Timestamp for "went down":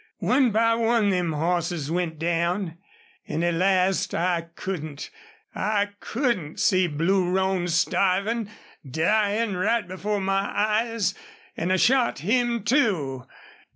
1.91-2.79